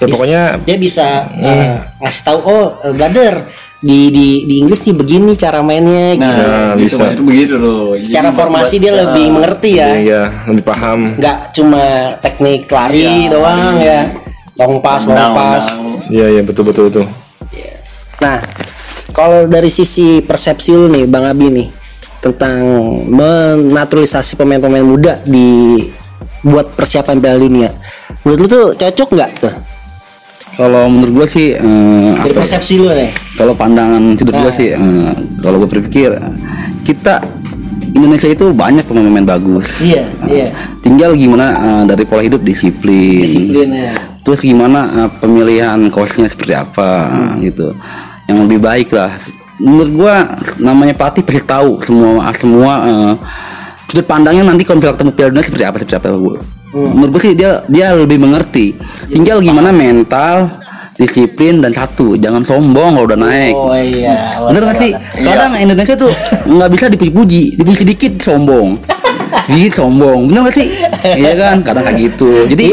ya 0.00 0.06
pokoknya 0.08 0.42
Dia 0.62 0.76
bisa 0.76 1.06
eh, 1.30 1.66
ngasih 1.98 2.22
tahu 2.22 2.38
oh 2.40 2.64
eh, 2.80 2.92
brother 2.92 3.34
di 3.78 4.08
di 4.08 4.26
di 4.44 4.54
Inggris 4.58 4.76
sih 4.78 4.92
begini 4.92 5.32
cara 5.34 5.60
mainnya 5.60 6.12
gitu. 6.12 6.42
Nah, 6.42 6.72
itu 6.74 6.84
bisa. 6.86 7.04
itu 7.10 7.22
begitu 7.22 7.54
loh. 7.56 7.92
Jadi 7.92 8.04
Secara 8.06 8.28
buat- 8.28 8.38
formasi 8.38 8.74
buat- 8.74 8.82
dia 8.82 8.92
lebih 8.94 9.26
mengerti 9.30 9.70
ya. 9.74 9.88
iya 9.94 10.22
lebih 10.44 10.60
paham. 10.62 11.00
nggak 11.16 11.38
cuma 11.50 11.84
teknik 12.18 12.66
lari 12.66 13.04
doang 13.26 13.76
ya 13.78 14.00
long 14.56 14.80
pass 14.80 15.04
long 15.04 15.16
Nah, 15.16 15.32
pass 15.32 15.64
nah, 15.70 15.96
Iya 16.06 16.26
iya 16.30 16.42
betul 16.42 16.64
betul 16.66 16.88
itu. 16.88 17.02
nah 18.18 18.36
kalau 19.10 19.48
dari 19.48 19.68
sisi 19.68 20.20
persepsi 20.20 20.70
lu 20.70 20.86
nih 20.86 21.08
bang 21.08 21.24
Abi 21.24 21.48
nih 21.48 21.68
tentang 22.20 22.60
menaturalisasi 23.08 24.36
pemain-pemain 24.36 24.84
muda 24.84 25.24
di 25.24 25.80
buat 26.42 26.68
persiapan 26.70 27.16
Piala 27.16 27.38
Dunia 27.38 27.72
menurut 28.20 28.38
lu 28.38 28.46
tuh 28.46 28.64
cocok 28.74 29.08
nggak 29.10 29.30
tuh 29.40 29.54
Kalau 30.52 30.86
menurut 30.86 31.12
gua 31.14 31.26
sih 31.26 31.52
eh, 31.52 32.10
dari 32.16 32.30
ya? 32.30 32.36
persepsi 32.36 32.74
lu 32.76 32.90
nih 32.90 33.10
kalau 33.34 33.52
pandangan 33.52 34.14
sudut 34.14 34.32
Nah. 34.32 34.42
gua 34.42 34.52
sih 34.52 34.68
eh, 34.70 35.10
kalau 35.38 35.56
gue 35.58 35.68
berpikir 35.70 36.10
kita 36.82 37.22
Indonesia 37.90 38.28
itu 38.28 38.52
banyak 38.52 38.84
pemain-pemain 38.84 39.26
bagus 39.28 39.80
Iya, 39.80 40.04
Eh, 40.22 40.30
iya. 40.30 40.46
tinggal 40.78 41.14
gimana 41.14 41.46
eh, 41.50 41.82
dari 41.86 42.04
pola 42.04 42.20
hidup 42.20 42.40
disiplin, 42.40 43.20
disiplinnya 43.20 43.94
terus 44.20 44.40
gimana 44.40 44.80
eh, 44.98 45.10
pemilihan 45.16 45.80
coachnya 45.88 46.28
seperti 46.28 46.52
apa 46.52 47.08
gitu 47.40 47.72
yang 48.26 48.44
lebih 48.44 48.58
baik 48.58 48.90
lah 48.90 49.16
menurut 49.56 49.90
gua 49.90 50.14
namanya 50.56 50.92
pelatih 50.92 51.20
pasti 51.20 51.42
tahu 51.42 51.80
semua 51.80 52.28
semua 52.32 52.72
eh, 52.82 53.12
sudut 53.90 54.06
pandangnya 54.06 54.46
nanti 54.46 54.62
kalau 54.62 54.78
misalnya 54.78 54.96
ketemu 55.02 55.12
Piala 55.18 55.30
Dunia 55.34 55.44
seperti 55.44 55.64
apa 55.66 55.76
seperti 55.82 55.96
apa 55.98 56.08
gua. 56.14 56.36
menurut 56.70 57.10
gua 57.10 57.22
sih 57.26 57.34
dia 57.34 57.50
dia 57.66 57.86
lebih 57.98 58.18
mengerti 58.22 58.78
tinggal 59.10 59.42
gimana 59.42 59.74
mental 59.74 60.54
disiplin 60.94 61.64
dan 61.64 61.72
satu 61.74 62.14
jangan 62.14 62.44
sombong 62.44 62.94
kalau 62.94 63.06
udah 63.08 63.18
naik 63.18 63.56
oh 63.56 63.72
iya 63.72 64.36
Bener 64.52 64.62
gak 64.68 64.76
sih? 64.84 64.92
Kadang 65.24 65.52
Indonesia 65.56 65.94
tuh 65.96 66.12
nggak 66.54 66.70
bisa 66.76 66.84
dipuji-puji, 66.92 67.56
dipuji 67.56 67.76
sedikit 67.78 68.12
sombong. 68.20 68.76
Dikit 69.50 69.72
sombong, 69.76 70.26
bener 70.26 70.46
gak 70.46 70.56
sih? 70.56 70.68
Iya 71.00 71.32
kan? 71.34 71.56
Kadang 71.62 71.80
kayak 71.82 71.98
gitu. 71.98 72.44
Jadi 72.46 72.68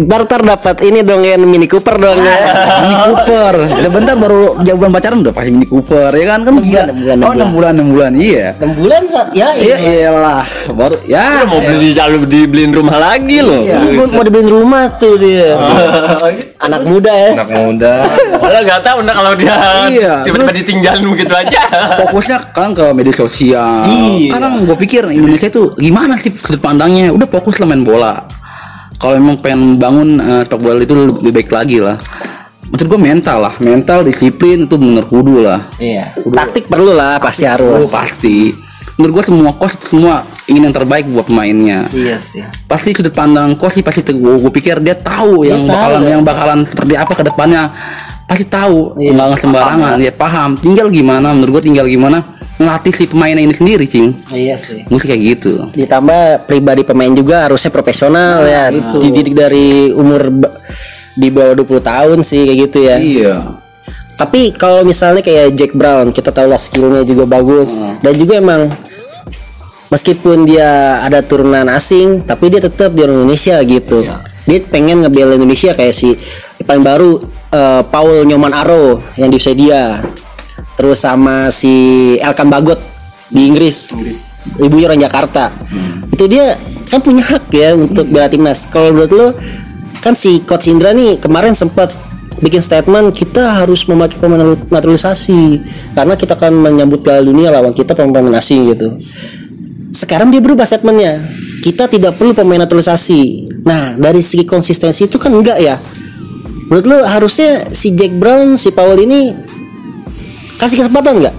ntar 0.00 0.26
ntar 0.26 0.42
dapat 0.42 0.76
ini 0.82 1.00
dong 1.00 1.22
yang 1.22 1.38
Mini 1.40 1.64
Cooper 1.64 1.94
dong 1.96 2.18
ya 2.18 2.36
Mini 2.80 2.96
Cooper. 3.06 3.54
Udah 3.78 3.90
bentar 3.90 4.14
baru 4.16 4.58
jawaban 4.60 4.90
pacaran 4.90 5.18
udah 5.20 5.30
pasti 5.30 5.50
Mini 5.50 5.64
Cooper, 5.64 6.10
ya 6.10 6.24
kan? 6.28 6.40
Kan 6.42 6.54
bulan, 6.56 6.66
gila. 6.66 6.82
enam 6.82 6.98
bulan, 6.98 7.14
enam 7.14 7.26
Oh, 7.26 7.32
6 7.32 7.48
bulan, 7.52 7.72
6 7.72 7.88
bulan. 7.88 8.10
Iya. 8.12 8.46
6 8.58 8.70
bulan 8.74 9.02
sa- 9.06 9.30
ya 9.30 9.48
Iya, 9.54 9.76
iya 9.76 9.92
iyalah. 10.02 10.42
Baru 10.68 10.96
ya. 11.04 11.46
mau 11.46 11.58
beli 11.58 11.90
jalur 11.90 12.22
dibeliin 12.24 12.70
rumah 12.70 12.98
lagi 12.98 13.38
loh. 13.38 13.60
Iya, 13.60 13.78
mau, 13.92 14.06
mau 14.10 14.22
dibeliin 14.22 14.50
rumah 14.50 14.82
tuh 14.96 15.14
dia 15.14 15.54
anak 16.66 16.82
muda 16.84 17.12
ya 17.12 17.30
Anak 17.34 17.48
muda. 17.50 17.92
Padahal 18.36 18.62
nggak 18.62 18.82
tahu 18.82 18.98
nah 19.00 19.14
kalau 19.14 19.32
dia 19.34 19.54
Iya, 19.88 20.12
tiba-tiba 20.24 20.52
ditinggalin 20.54 21.06
begitu 21.08 21.32
aja. 21.32 21.60
Fokusnya 21.98 22.38
kan 22.50 22.70
ke 22.72 22.84
media 22.90 23.14
sosial. 23.14 23.86
Iya. 23.86 24.30
Kadang 24.30 24.64
gue 24.64 24.76
pikir 24.76 25.06
Indonesia 25.08 25.46
itu 25.46 25.72
gimana 25.90 26.14
sih 26.14 26.30
sudut 26.32 26.62
pandangnya? 26.62 27.10
Udah 27.10 27.26
fokus 27.26 27.58
lah 27.58 27.66
main 27.66 27.82
bola. 27.82 28.22
Kalau 28.94 29.16
emang 29.16 29.36
pengen 29.36 29.74
bangun 29.74 30.08
eh, 30.16 30.42
sepak 30.44 30.60
bola 30.60 30.78
itu 30.78 30.94
lebih 30.94 31.32
baik 31.34 31.50
lagi 31.50 31.82
lah. 31.82 31.98
Maksud 32.70 32.86
gue 32.86 33.00
mental 33.00 33.38
lah, 33.40 33.54
mental 33.58 34.06
disiplin 34.06 34.62
itu 34.62 34.78
bener 34.78 35.02
kudu 35.02 35.42
lah. 35.42 35.66
iya 35.82 36.14
taktik 36.14 36.70
perlu 36.70 36.94
lah 36.94 37.18
pasti 37.18 37.42
harus 37.42 37.82
Oh 37.82 37.90
pasti. 37.90 38.54
menurut 38.94 39.16
gua 39.16 39.24
semua 39.24 39.50
coach 39.50 39.74
semua 39.82 40.14
ingin 40.44 40.68
yang 40.68 40.76
terbaik 40.76 41.08
buat 41.08 41.24
pemainnya 41.24 41.88
Iya 41.90 42.20
sih. 42.20 42.44
pasti 42.68 42.92
sudut 42.92 43.10
pandang 43.10 43.56
coach 43.56 43.74
sih 43.74 43.82
pasti 43.82 44.04
gue 44.04 44.14
gue 44.14 44.52
pikir 44.52 44.78
dia 44.78 44.94
tahu 44.94 45.42
yang 45.42 45.64
tahu, 45.64 45.72
bakalan 45.72 46.02
ya. 46.04 46.10
yang 46.12 46.22
bakalan 46.22 46.58
seperti 46.62 46.94
apa 46.94 47.10
ke 47.10 47.24
depannya 47.24 47.62
pasti 48.22 48.44
tahu 48.46 48.94
Iya, 48.94 49.10
nggak 49.10 49.26
nggak 49.26 49.40
sembarangan 49.40 49.92
dia 49.96 50.12
paham 50.12 50.50
tinggal 50.54 50.86
gimana 50.88 51.32
menurut 51.32 51.58
gue 51.58 51.64
tinggal 51.66 51.88
gimana 51.88 52.22
ngelatih 52.60 52.92
si 52.92 53.04
pemainnya 53.08 53.40
ini 53.40 53.56
sendiri 53.56 53.88
cing 53.88 54.12
Iya 54.28 54.60
sih. 54.60 54.84
sih 54.84 55.06
kayak 55.08 55.20
gitu 55.24 55.72
Ditambah 55.72 56.44
pribadi 56.44 56.84
pemain 56.84 57.08
juga 57.10 57.48
harusnya 57.48 57.72
profesional 57.72 58.44
ya. 58.44 58.68
Dididik 58.70 59.32
dari 59.32 59.88
umur 59.96 60.28
di 61.16 61.28
bawah 61.32 61.56
20 61.56 61.80
tahun 61.80 62.18
sih 62.20 62.44
kayak 62.44 62.58
gitu 62.68 62.78
ya. 62.84 62.96
iya 63.00 63.34
Tapi 64.20 64.52
kalau 64.52 64.84
misalnya 64.84 65.24
kayak 65.24 65.56
Jack 65.56 65.72
Brown, 65.72 66.12
kita 66.12 66.28
tahu 66.28 66.52
lah 66.52 66.60
skillnya 66.60 67.08
juga 67.08 67.24
bagus 67.24 67.80
dan 68.04 68.12
juga 68.20 68.36
emang 68.36 68.68
meskipun 69.88 70.44
dia 70.44 71.00
ada 71.00 71.24
turunan 71.24 71.64
asing, 71.72 72.28
tapi 72.28 72.52
dia 72.52 72.60
tetap 72.60 72.92
di 72.92 73.00
orang 73.00 73.24
Indonesia 73.24 73.56
gitu. 73.64 74.04
Dia 74.44 74.58
pengen 74.68 75.04
ngebela 75.04 75.40
Indonesia 75.40 75.72
kayak 75.72 75.94
si 75.96 76.20
paling 76.68 76.84
baru 76.84 77.16
eh, 77.48 77.82
Paul 77.88 78.28
Nyoman 78.28 78.52
Aro 78.52 79.00
yang 79.16 79.32
di 79.32 79.40
dia. 79.56 80.04
Terus 80.80 81.04
sama 81.04 81.52
si 81.52 82.16
Elkan 82.16 82.48
Bagot 82.48 82.80
di 83.28 83.52
Inggris. 83.52 83.92
Ibunya 84.56 84.88
orang 84.88 85.04
Jakarta. 85.04 85.52
Itu 86.08 86.24
dia 86.24 86.56
kan 86.88 87.04
punya 87.04 87.20
hak 87.20 87.52
ya 87.52 87.76
untuk 87.76 88.08
bela 88.08 88.32
timnas. 88.32 88.64
Kalau 88.64 88.88
menurut 88.88 89.12
lo 89.12 89.28
kan 90.00 90.16
si 90.16 90.40
coach 90.40 90.72
Indra 90.72 90.96
nih 90.96 91.20
kemarin 91.20 91.52
sempat 91.52 91.92
bikin 92.40 92.64
statement 92.64 93.12
kita 93.12 93.60
harus 93.60 93.84
memakai 93.84 94.16
pemain 94.16 94.56
naturalisasi 94.72 95.60
karena 95.92 96.16
kita 96.16 96.32
akan 96.40 96.56
menyambut 96.56 97.04
Piala 97.04 97.28
Dunia 97.28 97.52
lawan 97.52 97.76
kita 97.76 97.92
pemain 97.92 98.40
asing 98.40 98.72
gitu. 98.72 98.96
Sekarang 99.92 100.32
dia 100.32 100.40
berubah 100.40 100.64
statementnya. 100.64 101.28
Kita 101.60 101.92
tidak 101.92 102.16
perlu 102.16 102.32
pemain 102.32 102.64
naturalisasi. 102.64 103.52
Nah 103.68 104.00
dari 104.00 104.24
segi 104.24 104.48
konsistensi 104.48 105.04
itu 105.04 105.20
kan 105.20 105.28
enggak 105.28 105.60
ya. 105.60 105.76
Menurut 106.72 106.88
lo 106.88 106.98
harusnya 107.04 107.68
si 107.68 107.92
Jack 107.92 108.16
Brown, 108.16 108.56
si 108.56 108.72
Paul 108.72 108.96
ini 109.04 109.34
kasih 110.60 110.84
kesempatan 110.84 111.24
enggak? 111.24 111.36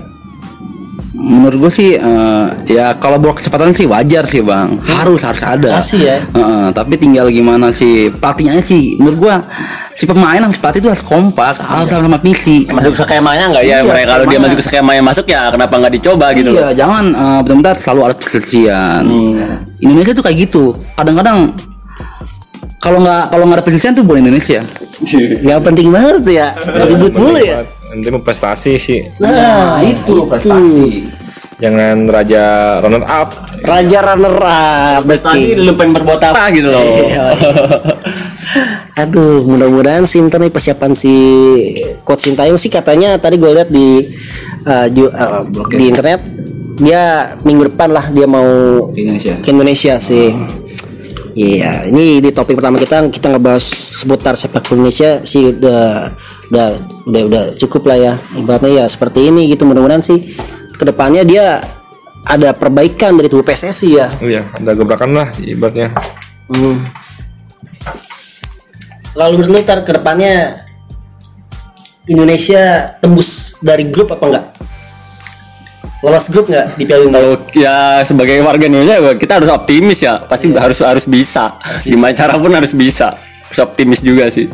menurut 1.22 1.58
gue 1.68 1.72
sih 1.72 1.90
eh, 1.96 2.46
ya 2.66 2.98
kalau 2.98 3.22
buat 3.22 3.38
kesempatan 3.38 3.72
sih 3.78 3.86
wajar 3.86 4.26
sih 4.26 4.42
bang. 4.42 4.82
Harus 4.82 5.22
harus 5.22 5.42
ada. 5.46 5.78
Pasti 5.78 6.02
ya. 6.02 6.18
Heeh, 6.26 6.66
tapi 6.74 6.98
tinggal 6.98 7.30
gimana 7.30 7.70
sih 7.70 8.10
pelatihnya 8.10 8.60
sih. 8.66 8.98
Menurut 8.98 9.18
gua 9.22 9.36
si 9.94 10.10
pemain 10.10 10.42
sama 10.42 10.52
si 10.52 10.60
pelatih 10.60 10.82
itu 10.82 10.90
harus 10.90 11.06
kompak 11.06 11.62
harus 11.62 11.88
sama 11.94 12.18
visi. 12.18 12.66
Masuk 12.74 13.06
skemanya 13.06 13.54
nggak? 13.54 13.64
Ya 13.64 13.86
mereka 13.86 14.18
kalau 14.18 14.26
dia 14.26 14.40
masuk 14.42 14.58
ke 14.58 14.66
skemanya 14.66 15.04
masuk 15.06 15.26
ya 15.30 15.54
kenapa 15.54 15.74
nggak 15.78 15.94
dicoba 16.02 16.26
gitu 16.34 16.52
iya 16.58 16.68
jangan 16.74 17.06
eh, 17.14 17.40
benar-benar 17.46 17.78
selalu 17.78 18.02
ada 18.10 18.16
persisian 18.18 19.04
Indonesia 19.78 20.12
tuh 20.18 20.26
kayak 20.26 20.38
gitu. 20.50 20.64
Kadang-kadang 20.98 21.54
kalau 22.82 22.98
nggak 22.98 23.30
kalau 23.30 23.44
nggak 23.46 23.58
ada 23.62 23.66
persisian 23.66 23.94
tuh 23.94 24.02
bukan 24.02 24.26
Indonesia. 24.26 24.66
Nggak 25.46 25.60
penting 25.66 25.90
banget 25.90 26.22
tuh 26.22 26.34
ya. 26.34 26.54
Ribut 26.62 27.14
mulu 27.18 27.42
ya. 27.42 27.66
Nanti 27.92 28.08
mau 28.10 28.24
prestasi 28.24 28.80
sih. 28.80 29.04
Nah, 29.20 29.84
itu 29.84 30.26
prestasi. 30.26 31.12
jangan 31.62 32.10
raja 32.10 32.44
runner 32.82 33.06
up. 33.06 33.30
Raja 33.62 34.00
runner 34.02 34.38
up 34.42 35.02
king. 35.36 35.62
lu 35.62 35.78
pengen 35.78 35.94
berbuat 36.02 36.22
apa 36.34 36.50
gitu 36.56 36.72
loh. 36.72 36.82
Aduh, 39.02 39.48
mudah-mudahan 39.48 40.04
sih 40.04 40.20
ntar 40.26 40.44
nih 40.44 40.52
persiapan 40.52 40.92
si 40.92 41.14
coach 42.04 42.28
Sintayong 42.28 42.60
sih 42.60 42.68
katanya 42.68 43.16
tadi 43.16 43.40
gue 43.40 43.48
lihat 43.48 43.72
di 43.72 44.04
uh, 44.68 44.88
ju- 44.92 45.14
uh, 45.14 45.48
di 45.72 45.88
internet 45.88 46.20
dia 46.82 47.32
minggu 47.46 47.72
depan 47.72 47.90
lah 47.94 48.10
dia 48.10 48.26
mau 48.28 48.90
Indonesia. 48.92 49.38
ke 49.40 49.48
Indonesia 49.54 49.96
sih. 50.02 50.34
Iya, 51.32 51.88
ini 51.88 52.20
di 52.20 52.36
topik 52.36 52.60
pertama 52.60 52.76
kita 52.76 53.08
kita 53.08 53.32
ngebahas 53.32 53.64
seputar 53.64 54.36
sepak 54.36 54.68
bola 54.68 54.84
Indonesia 54.84 55.24
sih 55.24 55.56
udah 55.56 56.12
udah 56.52 56.68
udah 57.08 57.22
udah 57.28 57.44
cukup 57.58 57.90
lah 57.90 57.98
ya. 57.98 58.14
Ibaratnya 58.38 58.72
ya 58.72 58.86
seperti 58.92 59.30
ini 59.34 59.50
gitu 59.50 59.66
mudah-mudahan 59.66 60.04
sih 60.04 60.36
ke 60.76 60.84
depannya 60.84 61.22
dia 61.22 61.62
ada 62.26 62.54
perbaikan 62.54 63.18
dari 63.18 63.30
tubuh 63.30 63.46
PSSI 63.46 63.90
ya. 63.98 64.08
oh 64.22 64.30
iya 64.30 64.46
ada 64.54 64.78
gebrakan 64.78 65.14
lah 65.18 65.30
ibaratnya 65.42 65.94
Hmm. 66.52 66.84
Lalu 69.16 69.34
menurut 69.40 69.52
lu 69.56 69.60
ntar 69.64 69.88
ke 69.88 69.92
depannya 69.96 70.60
Indonesia 72.12 72.92
tembus 73.00 73.56
dari 73.64 73.88
grup 73.88 74.12
apa 74.12 74.26
enggak? 74.28 74.46
Lolos 76.04 76.28
grup 76.28 76.52
nggak 76.52 76.76
di 76.76 76.84
Piala 76.84 77.08
Dunia? 77.08 77.16
kalau 77.16 77.34
ya 77.56 77.76
sebagai 78.04 78.36
warga 78.44 78.68
Indonesia 78.68 79.16
kita 79.16 79.40
harus 79.40 79.48
optimis 79.48 80.04
ya 80.04 80.20
pasti 80.28 80.52
harus 80.52 80.84
harus 80.84 81.06
bisa 81.08 81.56
gimana 81.88 82.12
cara 82.12 82.36
pun 82.36 82.52
harus 82.52 82.74
bisa 82.76 83.16
harus 83.16 83.60
optimis 83.62 84.02
juga 84.02 84.28
sih 84.28 84.50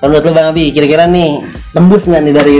menurut 0.00 0.24
lu 0.24 0.32
Bang 0.32 0.48
Abi, 0.52 0.72
kira-kira 0.72 1.04
nih 1.04 1.44
tembus 1.76 2.08
nggak 2.08 2.22
nih 2.24 2.34
dari 2.34 2.56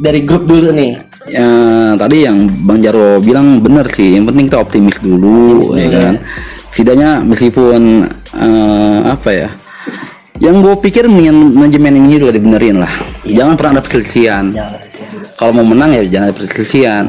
dari 0.00 0.20
grup 0.22 0.44
dulu 0.44 0.70
nih? 0.74 0.92
ya 1.24 1.48
tadi 1.96 2.28
yang 2.28 2.44
Bang 2.68 2.84
Jarwo 2.84 3.20
bilang 3.24 3.64
benar 3.64 3.88
sih. 3.88 4.16
Yang 4.16 4.32
penting 4.32 4.44
kita 4.52 4.58
optimis 4.60 4.96
dulu 5.00 5.72
ya 5.76 5.88
kan? 5.88 6.14
Setidaknya 6.68 7.24
meskipun 7.24 8.04
eh, 8.34 8.98
apa 9.08 9.30
ya 9.32 9.48
yang 10.42 10.58
gue 10.58 10.74
pikir 10.82 11.06
manajemen 11.06 11.54
manajemen 11.54 11.94
ini 11.94 12.18
juga 12.18 12.34
dibenerin 12.34 12.82
lah. 12.82 12.90
Jangan 13.22 13.54
pernah 13.54 13.78
ada 13.78 13.82
perselisihan. 13.86 14.50
Kalau 15.38 15.54
mau 15.54 15.66
menang 15.66 15.94
ya 15.94 16.02
jangan 16.10 16.30
ada 16.30 16.36
perselisihan. 16.36 17.06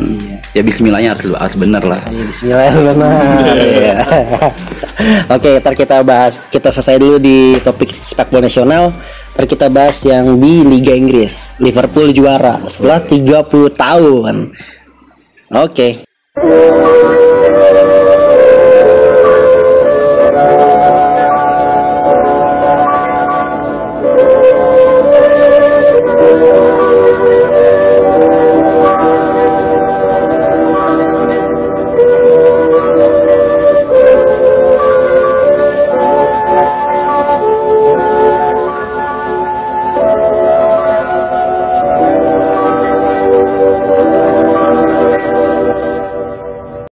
Ya 0.56 0.62
Bismillahnya 0.64 1.18
harus 1.18 1.34
harus 1.36 1.58
bener 1.60 1.84
lah. 1.84 2.06
Iya, 2.08 2.24
Bismillah 2.30 2.74
benar. 2.80 3.12
Iya. 3.76 3.98
Oke, 5.28 5.60
ntar 5.60 5.74
kita 5.76 6.00
bahas 6.06 6.40
kita 6.48 6.72
selesai 6.72 6.96
dulu 7.02 7.20
di 7.20 7.60
topik 7.60 7.92
sepak 7.92 8.30
bola 8.30 8.48
nasional. 8.48 8.94
Ntar 9.36 9.52
kita 9.52 9.68
bahas 9.68 10.00
yang 10.08 10.40
di 10.40 10.64
Liga 10.64 10.96
Inggris. 10.96 11.52
Liverpool 11.60 12.16
juara 12.16 12.64
setelah 12.72 13.04
30 13.04 13.68
tahun. 13.76 14.56
Oke. 15.52 16.08